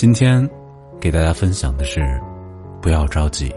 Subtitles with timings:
[0.00, 0.48] 今天
[1.00, 2.00] 给大家分享的是：
[2.80, 3.52] 不要着急，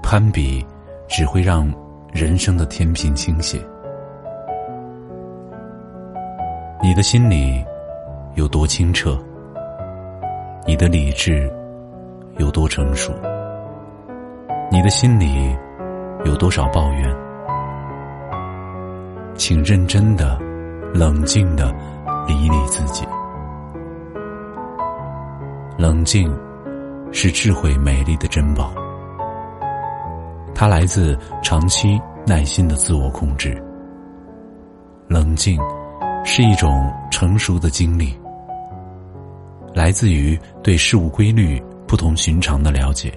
[0.00, 0.64] 攀比
[1.08, 1.68] 只会让
[2.12, 3.60] 人生的天平倾斜。
[6.80, 7.64] 你的心里
[8.36, 9.18] 有多清澈，
[10.64, 11.52] 你的理智
[12.38, 13.12] 有多成熟，
[14.70, 15.52] 你的心里
[16.24, 17.16] 有多少抱怨，
[19.34, 20.38] 请认真的、
[20.94, 21.74] 冷静的
[22.28, 23.04] 理理自己。
[25.86, 26.28] 冷静，
[27.12, 28.74] 是智慧美丽的珍宝。
[30.52, 33.56] 它来自长期耐心的自我控制。
[35.06, 35.56] 冷静，
[36.24, 38.12] 是一种成熟的经历，
[39.72, 43.16] 来自于对事物规律不同寻常的了解。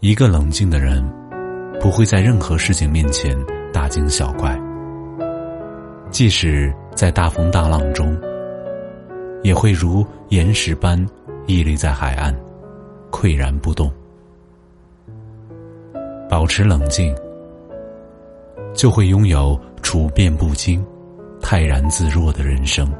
[0.00, 1.06] 一个冷静的人，
[1.82, 3.36] 不会在任何事情面前
[3.74, 4.58] 大惊小怪，
[6.08, 8.18] 即使在大风大浪中。
[9.42, 10.02] 也会如
[10.34, 10.98] 岩石般
[11.46, 12.34] 屹立在海岸，
[13.12, 13.88] 岿然不动。
[16.28, 17.14] 保持冷静，
[18.74, 20.84] 就会拥有处变不惊、
[21.40, 22.92] 泰然自若的人生。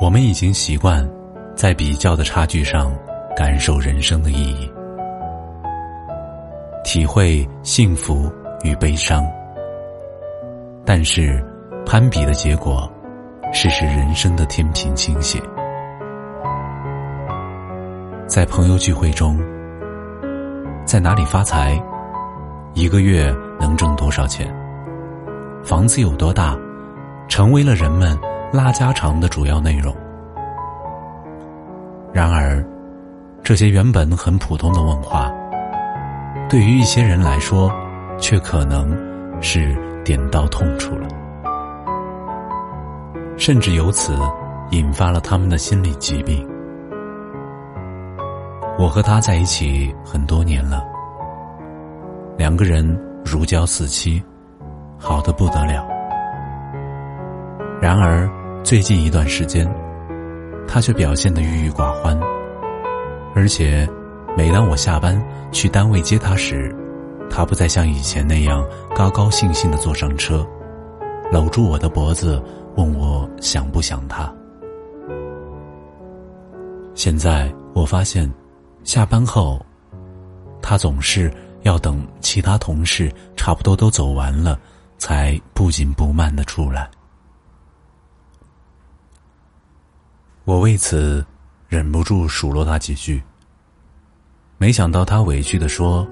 [0.00, 1.04] 我们已经习惯
[1.56, 2.96] 在比较的差距上
[3.34, 4.70] 感受人生的意义，
[6.84, 8.30] 体会幸福
[8.62, 9.26] 与悲伤。
[10.84, 11.44] 但是，
[11.84, 12.88] 攀比的结果。
[13.56, 15.40] 是使人生的天平倾斜。
[18.26, 19.38] 在朋友聚会中，
[20.84, 21.80] 在哪里发财，
[22.72, 24.52] 一个月能挣多少钱，
[25.62, 26.58] 房子有多大，
[27.28, 28.18] 成为了人们
[28.52, 29.94] 拉家常的主要内容。
[32.12, 32.62] 然而，
[33.44, 35.32] 这些原本很普通的问话，
[36.50, 37.70] 对于一些人来说，
[38.18, 38.90] 却可能
[39.40, 41.06] 是点到痛处了。
[43.36, 44.16] 甚至由此
[44.70, 46.46] 引发了他们的心理疾病。
[48.78, 50.84] 我和他在一起很多年了，
[52.36, 52.84] 两个人
[53.24, 54.22] 如胶似漆，
[54.98, 55.86] 好的不得了。
[57.80, 58.28] 然而
[58.62, 59.68] 最近一段时间，
[60.66, 62.18] 他却表现得郁郁寡欢，
[63.34, 63.88] 而且
[64.36, 65.20] 每当我下班
[65.52, 66.74] 去单位接他时，
[67.30, 68.64] 他不再像以前那样
[68.94, 70.46] 高高兴兴的坐上车，
[71.30, 72.42] 搂住我的脖子。
[72.76, 74.32] 问我想不想他？
[76.94, 78.32] 现在我发现，
[78.84, 79.64] 下班后，
[80.62, 84.58] 他总是要等其他同事差不多都走完了，
[84.98, 86.88] 才不紧不慢的出来。
[90.44, 91.24] 我为此
[91.68, 93.22] 忍不住数落他几句。
[94.56, 96.06] 没想到他委屈的说：“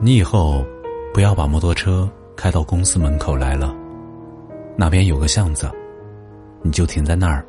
[0.00, 0.64] 你以后
[1.12, 3.74] 不要把摩托车开到公司门口来了。”
[4.80, 5.70] 那边有个巷子，
[6.62, 7.44] 你就停在那儿，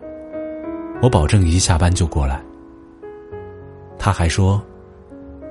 [1.02, 2.44] 我保证一下班就过来。
[3.98, 4.62] 他还说，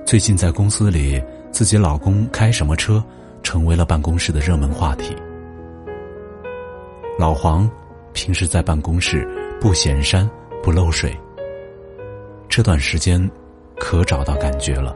[0.05, 1.19] 最近在公司里，
[1.49, 3.03] 自己老公开什么车，
[3.41, 5.15] 成为了办公室的热门话题。
[7.17, 7.67] 老黄
[8.13, 9.27] 平时在办公室
[9.59, 10.29] 不显山
[10.61, 11.17] 不漏水，
[12.47, 13.27] 这段时间
[13.79, 14.95] 可找到感觉了，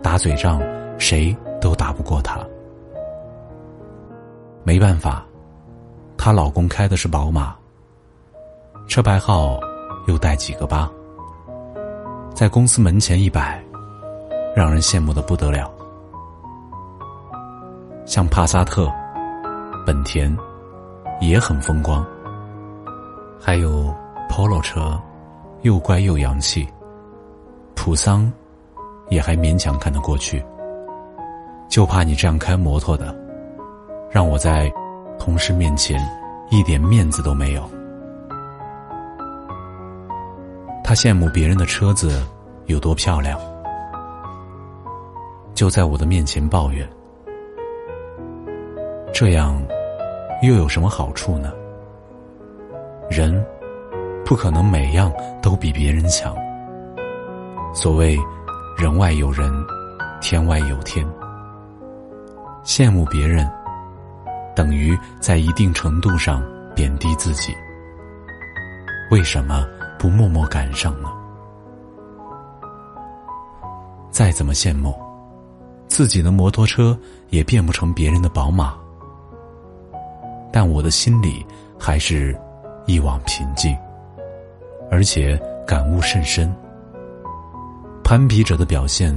[0.00, 0.62] 打嘴仗
[0.96, 2.40] 谁都打不过他，
[4.64, 5.27] 没办法。
[6.18, 7.54] 她老公开的是宝马，
[8.88, 9.58] 车牌号
[10.08, 10.90] 又带几个八，
[12.34, 13.62] 在公司门前一摆，
[14.54, 15.72] 让人羡慕的不得了。
[18.04, 18.92] 像帕萨特、
[19.86, 20.36] 本田
[21.20, 22.04] 也很风光，
[23.40, 23.94] 还有
[24.28, 25.00] Polo 车，
[25.62, 26.68] 又乖又洋气，
[27.74, 28.30] 普桑
[29.08, 30.44] 也还勉强看得过去。
[31.70, 33.16] 就怕你这样开摩托的，
[34.10, 34.70] 让我在。
[35.18, 36.00] 同事面前，
[36.50, 37.62] 一点面子都没有。
[40.82, 42.24] 他羡慕别人的车子
[42.66, 43.38] 有多漂亮，
[45.54, 46.88] 就在我的面前抱怨。
[49.12, 49.60] 这样，
[50.42, 51.52] 又有什么好处呢？
[53.10, 53.44] 人
[54.24, 55.12] 不可能每样
[55.42, 56.34] 都比别人强。
[57.74, 58.16] 所谓
[58.78, 59.50] “人外有人，
[60.20, 61.06] 天外有天”，
[62.64, 63.50] 羡慕别人，
[64.58, 66.42] 等于在一定程度上
[66.74, 67.54] 贬低自己。
[69.08, 69.64] 为什么
[69.96, 71.08] 不默默赶上呢？
[74.10, 74.92] 再怎么羡慕，
[75.86, 78.74] 自己的摩托车也变不成别人的宝马。
[80.52, 81.46] 但我的心里
[81.78, 82.36] 还是
[82.84, 83.78] 一往平静，
[84.90, 86.52] 而且感悟甚深。
[88.02, 89.16] 攀比者的表现，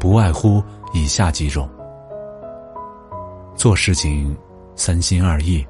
[0.00, 1.68] 不外乎以下几种：
[3.56, 4.36] 做事情
[4.76, 5.64] 三心二意，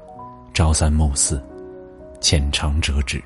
[0.53, 1.41] 朝三暮四，
[2.19, 3.21] 浅尝辄止，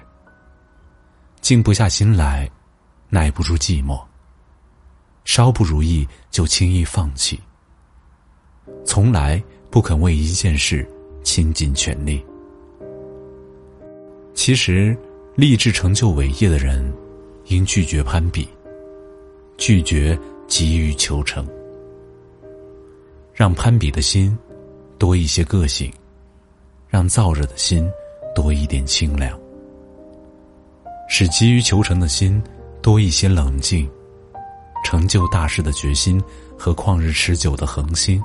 [1.42, 2.50] 静不下心来，
[3.10, 4.02] 耐不住寂寞，
[5.26, 7.40] 稍不如意就轻易放弃，
[8.86, 9.42] 从来
[9.72, 10.88] 不肯为一件事
[11.24, 12.24] 倾尽全力。
[14.34, 14.96] 其实，
[15.36, 16.94] 立志成就伟业的人，
[17.46, 18.48] 应拒绝攀比。
[19.58, 20.18] 拒绝
[20.48, 21.46] 急于求成，
[23.34, 24.38] 让攀比的心
[25.00, 25.92] 多一些个性，
[26.90, 27.90] 让燥热的心
[28.36, 29.40] 多一点清凉，
[31.08, 32.40] 使急于求成的心
[32.82, 33.90] 多一些冷静，
[34.84, 36.22] 成就大事的决心
[36.58, 38.22] 和旷日持久的恒心。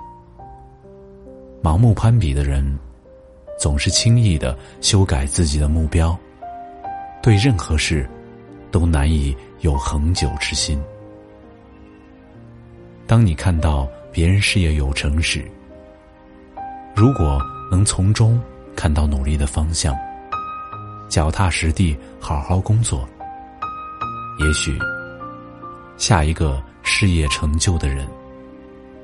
[1.63, 2.79] 盲目攀比的人，
[3.59, 6.19] 总是轻易的修改自己的目标，
[7.23, 8.07] 对任何事
[8.73, 10.79] 都难以有恒久之心。
[13.07, 15.49] 当你看到别人事业有成时，
[16.97, 18.41] 如果能从中
[18.77, 19.95] 看到努力的方向，
[21.09, 23.07] 脚踏实地好好工作，
[24.39, 24.79] 也许
[25.97, 28.07] 下一个事业成就的人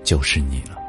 [0.05, 0.80] 就是你了。